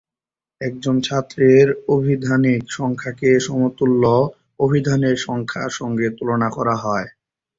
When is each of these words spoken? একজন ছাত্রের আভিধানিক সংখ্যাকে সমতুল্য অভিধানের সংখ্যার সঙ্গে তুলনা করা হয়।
একজন 0.61 0.95
ছাত্রের 1.01 1.67
আভিধানিক 1.93 2.61
সংখ্যাকে 2.71 3.29
সমতুল্য 3.39 4.03
অভিধানের 4.59 5.17
সংখ্যার 5.19 5.71
সঙ্গে 5.71 6.07
তুলনা 6.17 6.49
করা 6.49 6.75
হয়। 6.83 7.07